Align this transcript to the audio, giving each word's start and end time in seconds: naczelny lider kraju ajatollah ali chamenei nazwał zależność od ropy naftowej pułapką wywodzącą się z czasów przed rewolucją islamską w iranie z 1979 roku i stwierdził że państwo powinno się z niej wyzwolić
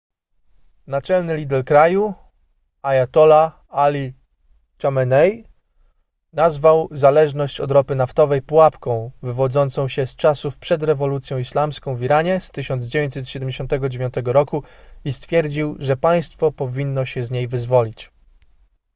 naczelny 0.87 1.33
lider 1.37 1.65
kraju 1.65 2.13
ajatollah 2.81 3.63
ali 3.69 4.13
chamenei 4.81 5.45
nazwał 6.33 6.87
zależność 6.91 7.59
od 7.59 7.71
ropy 7.71 7.95
naftowej 7.95 8.41
pułapką 8.41 9.11
wywodzącą 9.21 9.87
się 9.87 10.05
z 10.05 10.15
czasów 10.15 10.57
przed 10.57 10.83
rewolucją 10.83 11.37
islamską 11.37 11.95
w 11.95 12.01
iranie 12.01 12.39
z 12.39 12.51
1979 12.51 14.13
roku 14.25 14.63
i 15.05 15.13
stwierdził 15.13 15.75
że 15.79 15.97
państwo 15.97 16.51
powinno 16.51 17.05
się 17.05 17.23
z 17.23 17.31
niej 17.31 17.47
wyzwolić 17.47 18.11